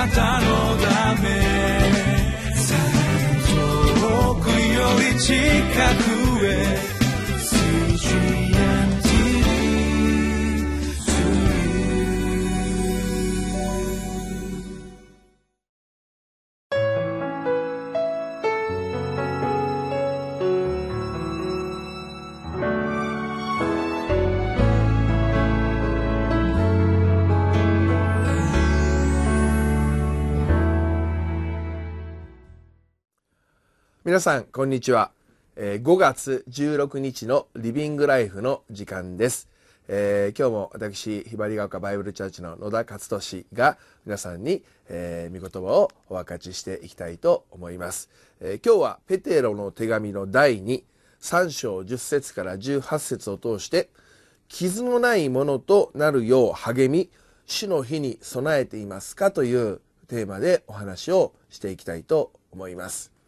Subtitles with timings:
[0.00, 0.46] なたの
[0.78, 1.28] ため。
[4.00, 5.34] 遠くより近
[6.04, 6.09] く。
[34.10, 35.12] 皆さんこんにちは、
[35.54, 39.48] えー、5月16日のリビングライフの時間です、
[39.86, 48.10] えー、今日も私ひばりが丘バイブルチャーチの野田勝利が皆さんに、えー、御言葉をお分かちしていきたいと思います、
[48.40, 53.90] えー、今日はペテロの手紙の第23章10節から18節を通して
[54.48, 57.10] 傷のないものとなるよう励み
[57.46, 63.19] 主の日に備えていますかというテーマでお話をしていきたいと思います。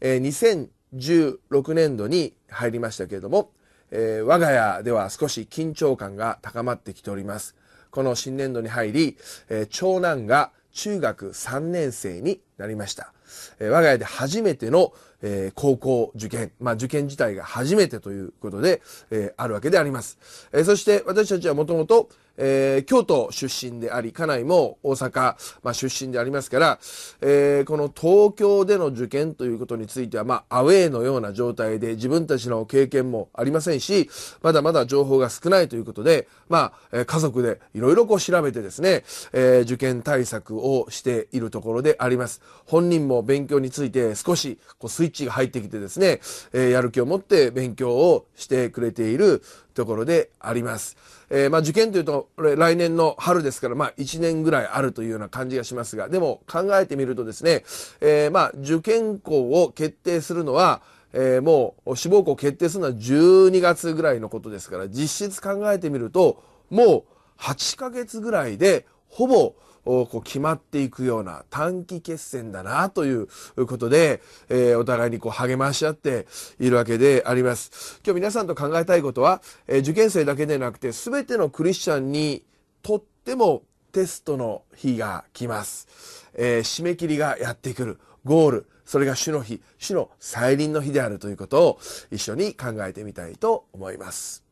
[0.00, 0.58] えー、
[0.94, 3.50] 2016年度に入りましたけれども、
[3.90, 7.54] えー、我が家では少し緊張感が高まってきております。
[7.90, 9.16] この新年度に入り、
[9.48, 13.12] えー、長男が中学3年生になりました。
[13.60, 14.92] えー、我が家で初めての、
[15.22, 20.18] えー、高校受験、まあ受験自体が初めてということで、えー、あるわけであります。
[20.52, 26.78] え、そして私たちはもともと、えー、京都出身であり、家内も大阪、まあ、出身でありますから、
[27.20, 34.10] えー、この東京での受験ということについては、まあ、アウェーのような状態で自分たちの経験もありませんし、
[34.42, 42.40] まだまだ情報が少ないということで、まあ、家族でいろいろこう調べてですね、えー、受験対策をしているところであります。
[42.66, 46.20] 本人も勉強について少しこうスイッチが入ってきてですね、
[46.52, 49.42] えー、やる気を持って勉強をしてくれている
[49.74, 50.96] ところであります。
[51.30, 57.64] えー、まあ受験というと、来年の春ですから、まあ1年ぐらいあるというような感じがしますが、でも考えてみるとですね、
[58.00, 67.04] えー、まあ受験校を決定するのは、えー、もう志望校決定するのは12月ぐらいのことですから、実質考えてみると、もう
[67.38, 73.28] 8ヶ月ぐらいで、ほぼこう決まっていくような短期決戦だなという
[73.66, 76.26] ことで、えー、お互いにこう励まし合って
[76.58, 78.00] いるわけであります。
[78.04, 82.44] 今日皆さんと考えたいことは、えー、受験生だけでなくて全てのクリスチャンに
[82.82, 83.62] とっても
[83.92, 86.28] テストの日が来ます。
[86.34, 88.00] えー、締め切りがやってくる。
[88.24, 88.66] ゴール。
[88.84, 91.80] それが主の日、主の再臨の日であるということを
[92.10, 94.43] 一緒に考えてみたいと思います。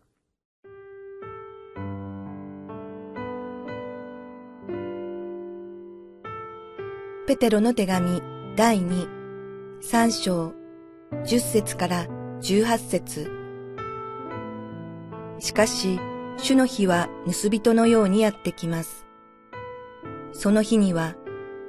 [7.25, 8.21] ペテロの手紙
[8.57, 9.07] 第2、
[9.81, 10.55] 3章、
[11.25, 12.07] 10節から
[12.41, 13.31] 18節
[15.39, 16.01] しかし、
[16.37, 19.07] 主の日は盗人のようにやってきます。
[20.33, 21.15] その日には、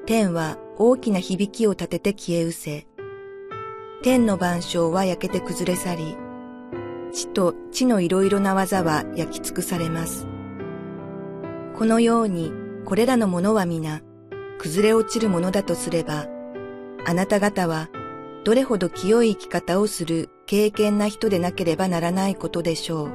[0.08, 2.88] 天は大きな響きを立てて消え失せ、
[4.02, 6.18] 天の万象は焼けて崩れ去り、
[7.12, 10.26] 地と地のいろいろな技は焼き尽くされます。
[11.76, 12.52] このように、
[12.86, 14.02] これらのものは皆、
[14.64, 16.26] 崩れ落ちるものだとすれば、
[17.06, 17.90] あなた方は
[18.46, 23.12] どれほど清い生き方をする敬虔な人でなければならないことでしょう。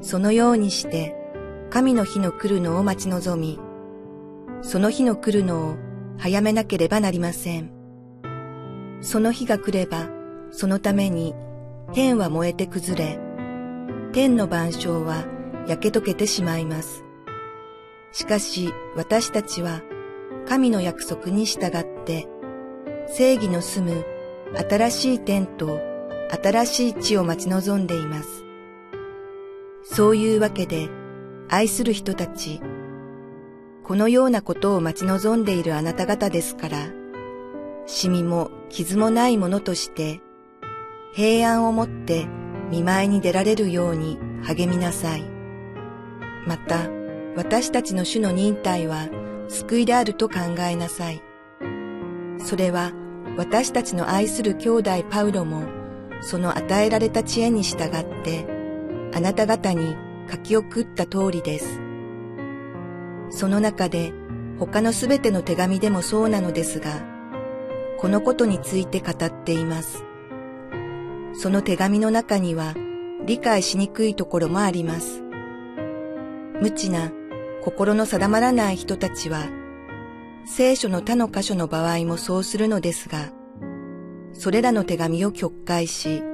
[0.00, 1.14] そのようにして、
[1.70, 3.60] 神の日の来るのを待ち望み、
[4.60, 5.76] その日の来るのを
[6.18, 7.70] 早めなければなりません。
[9.02, 10.08] その日が来れば、
[10.50, 11.32] そのために
[11.92, 13.20] 天は燃えて崩れ、
[14.10, 15.24] 天の万象は
[15.68, 17.04] 焼け溶けてしまいます。
[18.10, 19.80] しかし私たちは
[20.48, 22.28] 神の約束に従って
[23.06, 24.04] 正義の住む
[24.68, 25.80] 新しい天と
[26.42, 28.44] 新しい地を待ち望んでいます。
[29.84, 30.88] そういうわけで
[31.48, 32.60] 愛する人たち、
[33.84, 36.78] このようなことを待ち望んでいるあなた方ですから、
[37.86, 40.20] シミも傷もないものとして
[41.12, 42.26] 平安をもって
[42.70, 45.24] 見舞いに出られるように励みなさい。
[46.46, 46.88] また、
[47.36, 49.08] 私たちの主の忍耐は
[49.52, 51.22] 救いであると考えなさい。
[52.38, 52.92] それは
[53.36, 55.64] 私たちの愛する兄弟パウロも
[56.22, 58.46] その与えられた知恵に従って
[59.14, 59.94] あなた方に
[60.30, 61.80] 書き送った通りです。
[63.30, 64.12] その中で
[64.58, 67.02] 他のすべての手紙でもそうなのですが、
[67.98, 70.02] このことについて語っています。
[71.34, 72.74] その手紙の中には
[73.26, 75.22] 理解しにくいところもあります。
[76.60, 77.10] 無知な
[77.64, 79.48] 心の定まらない人たちは、
[80.44, 83.30] 聖書の他の箇所の場合もそうするのですが、
[84.32, 86.24] それらの手紙を曲解し、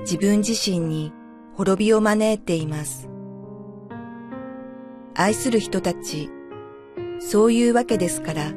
[0.00, 1.12] 自分自身に
[1.54, 3.10] 滅びを招いています。
[5.14, 6.30] 愛する人たち、
[7.18, 8.52] そういうわけですから、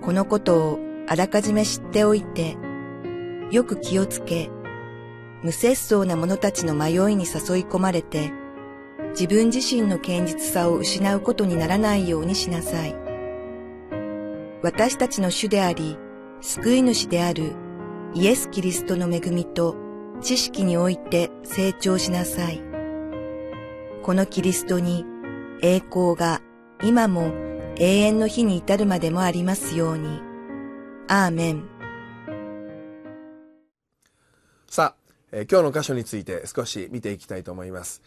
[0.00, 2.56] このことをあらかじめ知っておいて、
[3.50, 4.48] よく気をつけ、
[5.42, 8.32] 無節操な者たちの迷いに誘い込まれて、
[9.18, 12.94] 自分自身の堅実さを失うことにならないようにしなさい。
[14.62, 15.96] 私たちの主であり、
[16.42, 17.54] 救い主である
[18.12, 19.74] イエス・キリストの恵みと
[20.20, 22.62] 知識において成長しなさい。
[24.02, 25.06] このキリストに
[25.62, 26.42] 栄光が
[26.82, 27.32] 今も
[27.78, 30.20] 永遠の日に至るまでもありますように。
[31.08, 31.64] アーメン。
[34.68, 34.94] さあ、
[35.32, 38.02] えー今日の箇所について少し見ていきたいと思います。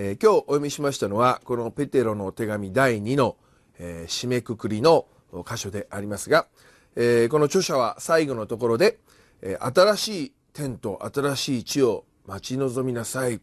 [0.00, 3.36] えー今日お読みしましたのは、このペテロの手紙第2の、
[3.80, 5.06] えー締めくくりの
[5.44, 6.46] 箇所でありますが、
[6.94, 9.00] えーこの著者は最後のところで、
[9.42, 13.40] え新しい天と新しい地を待ち望みなさい。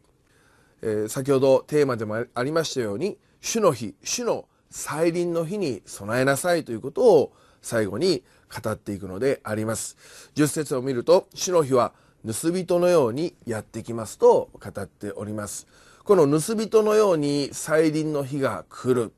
[0.81, 8.23] え先ほどテーマでもありましたように、主の日、主の再臨の日に備えなさいということを最後に
[8.63, 9.97] 語っていくのであります。
[10.35, 11.91] 10節を見ると、主の日は
[12.25, 15.67] 盗人のようにやってきますと語っております。
[16.05, 19.11] この盗人のように再臨の日が来る。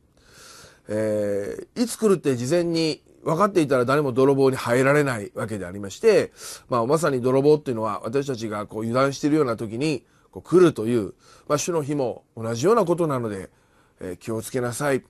[0.88, 6.32] えーいつ来るって事前に分かっていたら誰も泥棒に入られないわけでありまして、
[6.70, 11.14] まあ、まさに泥棒っていうのは私たちがこう油断しているような時にこう来るという、
[11.50, 13.50] まあ、主の日も同じようなことなので、
[14.00, 15.04] えー気をつけなさい。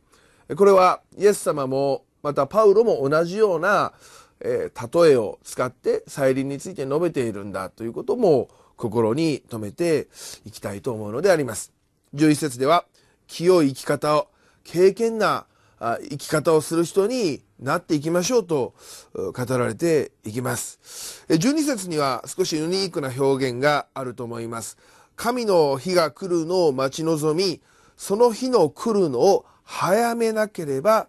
[0.56, 3.94] これはイエス様もまたパウロも同じような、
[4.39, 10.07] えー例えを使って再臨について述べているんだということも心に留めて
[10.45, 11.74] いきたいと思うのであります。
[12.15, 12.85] 11節では
[13.27, 14.27] 清い生き方を
[14.63, 15.45] 敬虔な
[15.79, 18.74] 生き方をする人になっていきましょうと
[19.13, 21.25] 語られていきます。
[21.29, 24.77] 12節には少しユニークな表現があると思います。
[25.15, 27.62] 神の日が来るのを待ち望み、
[27.95, 31.07] その日の来るのを早めなければ、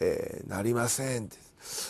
[0.00, 1.28] えーなりません。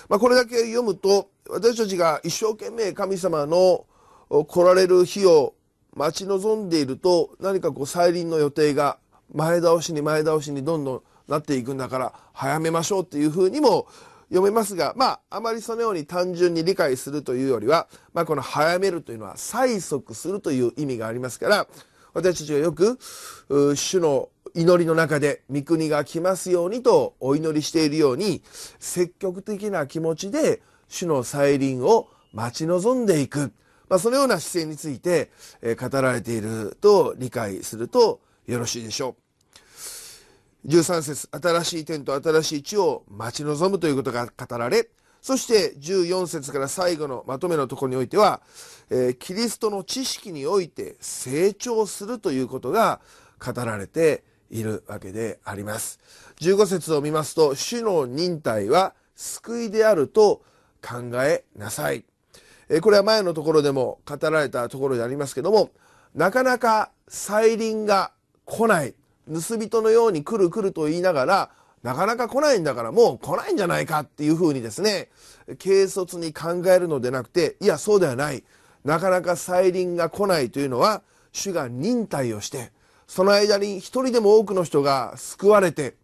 [0.08, 3.86] まあ、これだけ読むと、私たちが一生懸命神様の
[4.32, 5.54] 来られる日を
[5.94, 8.98] 待ち望んでいると、何かこう再臨の予定が
[9.34, 13.86] 前倒しに前倒しにどんどんなっていくんだから早めましょうっていうふうにも
[14.30, 21.66] 読めますが、まあ、あまりそのように単純に理解するというよりは、まあ、この早めるというのは催促するという意味がありますから、
[22.14, 22.98] 私たちがよく、
[23.74, 28.42] 主の祈りの中で御国が来ますようにとお祈りしているように、
[28.78, 33.52] 積極的な気持ちで主の再臨を待ち望んでいく。
[33.92, 35.30] まあ、そのような姿勢について、
[35.60, 39.16] えー語られていると理解するとよろしいでしょ
[40.64, 40.68] う。
[40.68, 44.88] 13節新しい天と新しい地を待ち望むということが語られ、
[45.20, 48.40] そして14節から最後のまとめのところにおいては、
[48.88, 53.02] えーキリストの知識において成長するということが
[53.44, 56.00] 語られているわけであります。
[56.40, 60.40] 15節を見ますと、主の忍耐は救いであると
[60.80, 62.06] 考えなさい。
[62.74, 65.68] えこれは前のところでも語られたところでありますけども、
[66.14, 68.12] なかなか再臨が
[68.46, 68.94] 来ない。
[69.30, 71.50] 盗人のように来る来ると言いながら、
[71.82, 75.10] なかなか来ないんだからもう来ないんじゃないかっていうふうにですね、
[75.62, 78.42] 軽率に考えるのでなくて、いや、そうではない。
[78.84, 82.72] なかなか再臨が来ないというのは、主が忍耐をして、
[83.06, 85.94] その間に一人でも多くの人が救われて、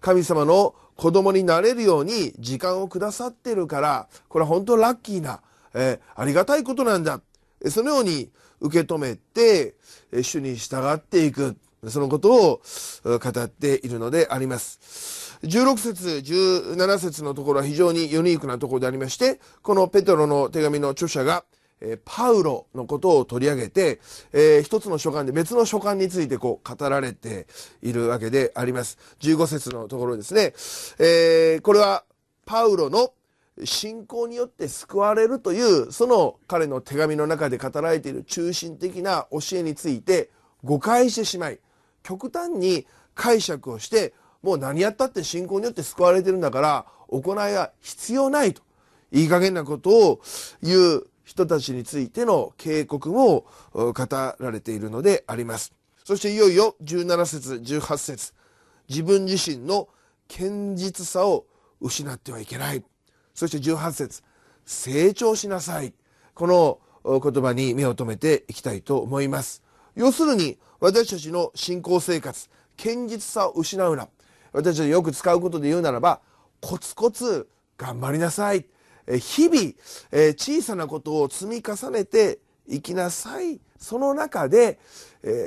[0.00, 5.42] 神様の子供になれるように時間をくださってるから、これは本当ラッキーな、
[5.74, 7.20] えーありがたいことなんだ。
[7.68, 9.74] そのように受け止めて、
[10.22, 11.56] 主に従っていく。
[11.88, 12.62] そのことを
[13.04, 15.38] 語っているのであります。
[15.42, 21.44] 16節、17節のところは非常にユニークなところでありまして、このペトロの手紙の著者が、
[21.80, 24.00] えパウロのことを取り上げて、
[24.32, 27.46] えー一つの書簡で別の書簡についてこう語られて
[27.82, 28.96] いるわけであります。
[29.20, 30.54] 15節のところですね。
[30.98, 32.04] えーこれは
[32.46, 33.12] パウロの
[33.62, 40.30] 信仰によって救われるという、その彼の手紙の中で語られている中心的な教えについて
[40.64, 41.60] 誤解してしまい、
[42.02, 48.62] 極端に解釈をして、もう何やったって信仰によって救われてるんだから、行いは必要ないと。
[49.12, 50.20] いい加減なことを
[50.60, 55.72] 言う人たちについての警告も語られているのであります。
[56.04, 58.34] そしていよいよ17節、18節
[58.88, 59.88] 自分自身の
[60.28, 61.46] 堅実さを
[61.80, 62.84] 失ってはいけない。
[63.34, 64.22] そして18節
[64.64, 65.92] 成長しなさい。
[66.34, 69.62] この言葉に目を留めていきたいと思います。
[69.94, 74.08] 要するに私たちの信仰生活、堅実さを失うな。
[74.52, 76.20] 私たちよく使うことで言うならば、
[76.60, 78.66] コツコツ頑張りなさい。
[79.06, 79.74] 日々、
[80.32, 83.60] 小さなことを積み重ねていきなさい。
[83.78, 84.78] その中で、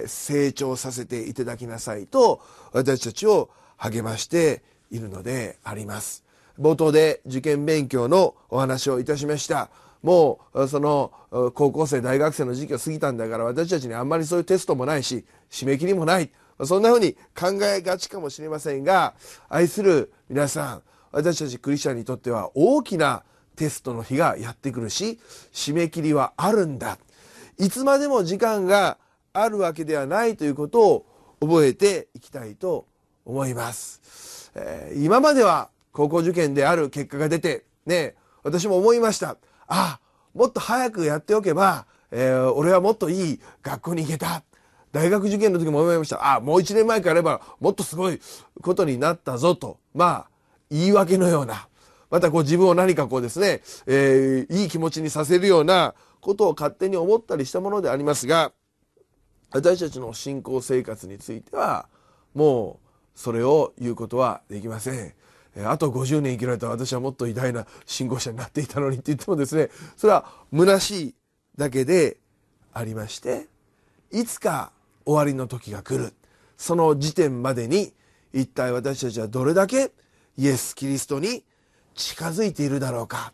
[0.05, 2.41] 成長させていただきなさいと、
[2.71, 6.23] 私たちを励ましているのであります
[6.59, 9.69] 冒頭で受験勉強のお話をいたしました。
[10.03, 11.11] もうその
[11.53, 16.29] 高校生大学生の時期を過ぎたんだから私たちにあんまりそういうテストもないし締め切りもない。
[16.63, 19.13] そんなふうに考えがちかもしれませんが
[19.47, 23.23] 愛する皆さん私たちクリスチャンにとっては大きな
[23.55, 25.19] テストの日がやってくるし
[25.53, 26.97] 締め切りはあるんだ。
[27.59, 28.97] いつまでも時間が
[29.33, 31.05] あるわけではないということを
[31.39, 32.87] 覚えていきたいと
[33.25, 38.13] 思います、えー、今までは高校受験である結果が出てね
[38.43, 39.35] 私も思いました。
[39.67, 39.99] あ
[40.35, 44.43] もっと早くやっておけば、えー、俺はもっといい学校に行けた。
[44.91, 46.35] 大学受験の時も思いました。
[46.35, 48.21] あもう1年前からやればもっとすごい
[48.61, 49.79] ことになったぞと。
[49.95, 50.29] まあ
[50.69, 51.67] 言い訳のような。
[52.11, 58.51] またこう自分を何かこうですね、えー、いい気持ちにさせるようなことを勝手に思ったりしたものでありますが
[59.51, 61.89] 私たちの信仰生活については
[62.35, 62.79] も
[63.15, 65.13] うそれを言うことはできません。
[65.65, 71.15] あと50年生きられた私はもっと偉大な信仰者になっていたのにって言ってもですねそれは虚しい
[71.57, 72.17] だけで
[72.73, 73.47] ありまして
[74.11, 74.71] いつか
[75.05, 76.13] 終わりの時が来る。
[76.57, 77.93] その時点までに
[78.33, 79.91] 一体私たちはどれだけ
[80.37, 81.43] イエス・キリストに
[81.95, 83.33] 近づいているだろうか。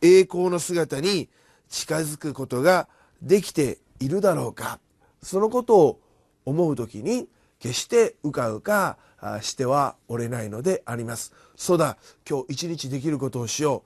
[0.00, 1.28] 栄光の姿に
[1.68, 2.88] 近づくことが
[3.22, 4.80] できているだろうか。
[5.22, 6.00] そのことを
[6.46, 7.28] 思う時に
[7.60, 8.98] 決してうかうか
[9.42, 11.32] してはおれないのであります。
[11.54, 11.98] そうだ
[12.28, 13.84] 今日一日できることをしよ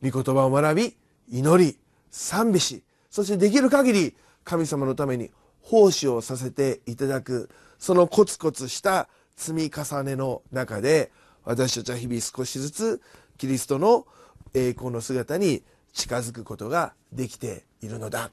[0.00, 0.96] う御言葉を学び
[1.28, 1.78] 祈り
[2.10, 5.30] 賛美しそしてできる限り神様のために
[5.60, 11.10] 奉仕をさせていただくそのコツコツした積み重ねの中で
[11.44, 13.02] 私たちは日々少しずつ
[13.38, 14.06] キリストの
[14.54, 18.30] 栄光の姿に近づくことができているのだ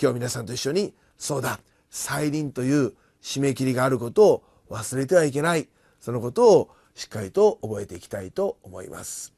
[0.00, 1.58] 今日皆さんと一緒にそうだ
[1.90, 5.68] 再臨という締め切りがあることを忘れてはいけない。
[6.00, 9.37] そのことをしっかりと覚えていきたいと思います。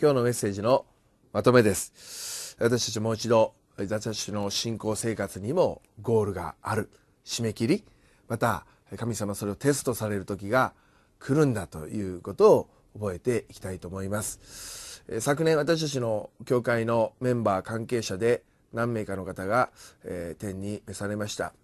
[0.00, 0.86] 今日のメッセージの
[1.32, 2.56] まとめです。
[2.58, 6.90] 私たちもう一度、私たちの信仰生活にもゴールがある。
[7.24, 7.84] 締め切り、
[8.26, 10.72] また神様それをテストされる時が
[11.20, 15.04] 来るんだということを覚えていきたいと思います。
[15.20, 19.70] 昨年私たちの教会のメンバー関係者で何名かの方が、
[20.02, 21.54] えー、天に召されました。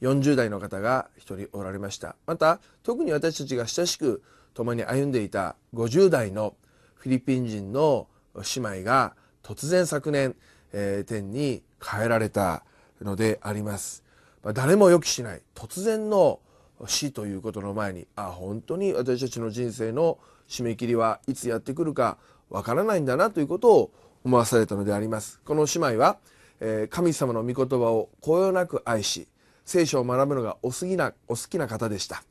[0.00, 2.16] 40代の方が1人おられました。
[2.26, 4.22] また特に私たちが親しく
[4.54, 6.56] 共に歩んでいた50代の
[7.04, 10.34] フィリピン人の姉妹が突然昨年、
[10.72, 12.64] えー、天に帰られた
[13.02, 14.02] のであります。
[14.42, 16.40] まあ、誰も予期しない突然の
[16.86, 20.16] 死ということの前にあ本当に私たちの人生の
[20.48, 22.16] 締め切りはいつやってくるか
[22.48, 23.90] わからないんだなということを
[24.24, 25.42] 思わされたのであります。
[25.44, 26.16] この姉妹は、
[26.60, 29.28] えー、神様の御言葉をこよなく愛し
[29.66, 32.22] 聖書を学ぶのがお好きなお好きな方でした。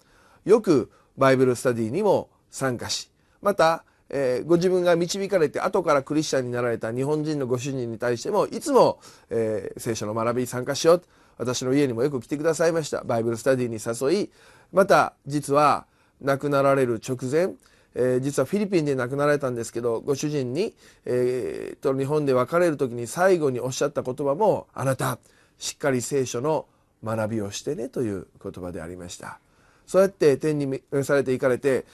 [0.46, 9.00] よくバイブルスタディにも参加しまたえー、ご自分が導かれて後からクリスチャンになられた日本人のご主人に対してもいつも、
[9.32, 11.04] えー、聖書の学びに参加しよう
[11.40, 13.04] 私の家にもよく来てくださいました。
[13.04, 14.32] バイブルスタディに誘い
[14.72, 15.88] また実は
[16.22, 17.56] 亡くなられる直前、
[17.96, 25.18] えー、実はフィリピンで亡くなられたんですけどご主人に、えー、と日本で別れる時に最後におっしゃった言葉もあなた
[25.58, 26.68] しっかり聖書の
[27.04, 29.40] 学びをしてねという言葉でありました。
[29.88, 31.86] そうやって天に召されていかれて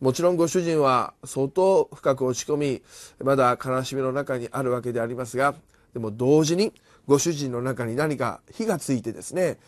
[0.00, 2.82] もちろんご主人は相当深く落ち込み
[3.24, 5.54] まだ悲しみの中にあるわけでありますが
[5.92, 6.72] でも同時に
[7.06, 9.58] ご主人の中に何か火がついてですね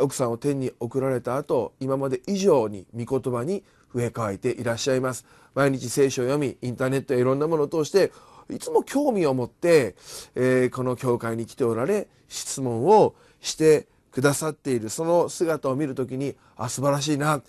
[0.00, 3.62] 奥さんを天に送られた後今まで以上に御言葉に
[3.94, 5.24] 増え乾いていらっしゃいます。
[5.54, 8.12] 毎日聖書を読みインターネットやいろんなものを通して
[8.50, 9.96] いつも興味を持って、
[10.34, 17.42] えー、この教会に来ておられ質問をしてくださっているその姿を見る時にあ素晴らしいな。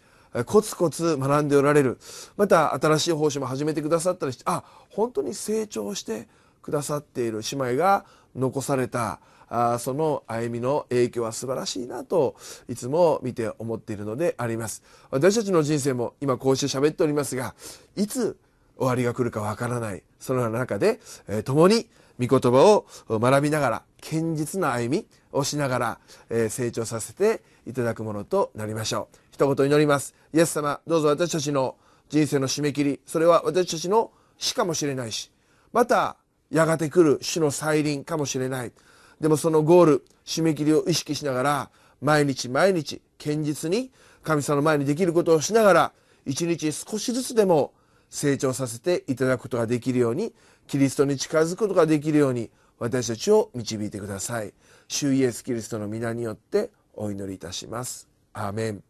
[0.45, 1.97] コツコツ学んでおられる。
[2.37, 6.27] また新しい奉仕も始めてくださったりしてあ本当に成長して
[6.61, 8.05] くださっている姉妹が
[8.35, 9.19] 残された
[9.49, 12.35] あその歩みの影響は素晴らしいなと
[12.67, 14.83] いつも見て思っているのであります。
[15.09, 17.55] 私たちの人生も今こうして喋っておりますが
[17.95, 18.37] いつ
[18.77, 21.87] 終わりが来るかわからないその中で、えー、共に
[22.19, 29.28] 御言葉を学びながら堅実な歩みをしながら、えー、成長させていただくものとなりましょう。
[29.39, 31.77] 一言祈りますイエス様どうぞ私たちの
[32.09, 35.31] 人生の締め切りそれは私たちの死かもしれないし
[35.71, 36.17] また
[36.51, 38.71] やがて来る死の再臨かもしれない
[39.19, 43.91] でもそのゴール、締め切りを意識しながら、毎日毎日、堅実に
[44.23, 45.93] 神様の前にできることをしながら、
[46.25, 47.73] 一日少しずつでも
[48.09, 50.33] 成長させていただくことができるように、
[50.67, 54.53] キリストに近づくことができるように、私たちを導いてください。
[54.87, 58.07] 主イエスキリストの皆によってお祈りいたします。
[58.31, 58.88] アーメン。